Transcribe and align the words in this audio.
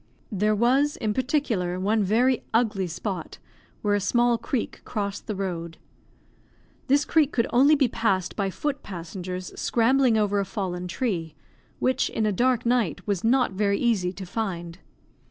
There 0.31 0.55
was, 0.55 0.97
in 0.97 1.13
particular, 1.13 1.79
one 1.79 2.01
very 2.03 2.43
ugly 2.55 2.87
spot, 2.87 3.37
where 3.83 3.93
a 3.93 3.99
small 3.99 4.39
creek 4.39 4.81
crossed 4.83 5.27
the 5.27 5.35
road. 5.35 5.77
This 6.87 7.05
creek 7.05 7.31
could 7.31 7.45
only 7.53 7.75
be 7.75 7.87
passed 7.87 8.35
by 8.35 8.49
foot 8.49 8.81
passengers 8.81 9.53
scrambling 9.55 10.17
over 10.17 10.39
a 10.39 10.43
fallen 10.45 10.87
tree, 10.87 11.35
which, 11.77 12.09
in 12.09 12.25
a 12.25 12.31
dark 12.31 12.65
night, 12.65 13.05
was 13.05 13.23
not 13.23 13.51
very 13.51 13.77
easy 13.77 14.11
to 14.11 14.25
find. 14.25 14.79